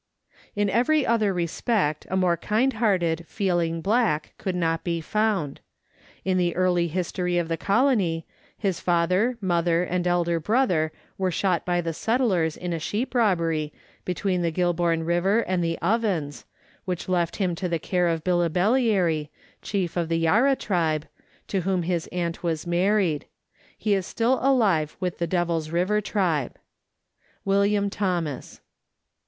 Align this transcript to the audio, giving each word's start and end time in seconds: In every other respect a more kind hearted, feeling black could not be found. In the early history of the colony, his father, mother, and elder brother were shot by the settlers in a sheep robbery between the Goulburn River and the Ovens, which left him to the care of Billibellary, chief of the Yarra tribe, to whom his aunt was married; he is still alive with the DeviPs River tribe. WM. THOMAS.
In 0.55 0.67
every 0.67 1.05
other 1.05 1.31
respect 1.31 2.07
a 2.09 2.17
more 2.17 2.35
kind 2.35 2.73
hearted, 2.73 3.23
feeling 3.27 3.81
black 3.81 4.33
could 4.39 4.55
not 4.55 4.83
be 4.83 4.99
found. 4.99 5.59
In 6.25 6.39
the 6.39 6.55
early 6.55 6.87
history 6.87 7.37
of 7.37 7.47
the 7.49 7.55
colony, 7.55 8.25
his 8.57 8.79
father, 8.79 9.37
mother, 9.41 9.83
and 9.83 10.07
elder 10.07 10.39
brother 10.39 10.91
were 11.19 11.29
shot 11.29 11.65
by 11.67 11.81
the 11.81 11.93
settlers 11.93 12.57
in 12.57 12.73
a 12.73 12.79
sheep 12.79 13.13
robbery 13.13 13.71
between 14.03 14.41
the 14.41 14.49
Goulburn 14.49 15.03
River 15.03 15.41
and 15.41 15.63
the 15.63 15.77
Ovens, 15.83 16.45
which 16.85 17.07
left 17.07 17.35
him 17.35 17.53
to 17.53 17.69
the 17.69 17.77
care 17.77 18.07
of 18.07 18.23
Billibellary, 18.23 19.29
chief 19.61 19.95
of 19.95 20.09
the 20.09 20.17
Yarra 20.17 20.55
tribe, 20.55 21.07
to 21.49 21.61
whom 21.61 21.83
his 21.83 22.07
aunt 22.07 22.41
was 22.41 22.65
married; 22.65 23.27
he 23.77 23.93
is 23.93 24.07
still 24.07 24.39
alive 24.41 24.97
with 24.99 25.19
the 25.19 25.27
DeviPs 25.27 25.71
River 25.71 26.01
tribe. 26.01 26.57
WM. 27.45 27.91
THOMAS. 27.91 28.61